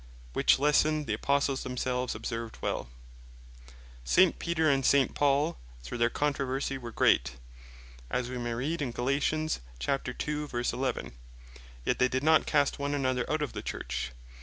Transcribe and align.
Which 0.33 0.57
Lesson 0.57 1.05
the 1.05 1.13
Apostles 1.13 1.61
themselves 1.61 2.15
observed 2.15 2.57
well. 2.59 2.89
S. 4.03 4.33
Peter 4.39 4.67
and 4.67 4.83
S. 4.83 5.07
Paul, 5.13 5.59
though 5.87 5.95
their 5.95 6.09
controversie 6.09 6.79
were 6.79 6.91
great, 6.91 7.35
(as 8.09 8.27
we 8.27 8.39
may 8.39 8.55
read 8.55 8.81
in 8.81 8.89
Gal. 8.93 9.05
2.11.) 9.05 11.11
yet 11.85 11.99
they 11.99 12.07
did 12.07 12.23
not 12.23 12.47
cast 12.47 12.79
one 12.79 12.95
another 12.95 13.29
out 13.31 13.43
of 13.43 13.53
the 13.53 13.61
Church. 13.61 14.11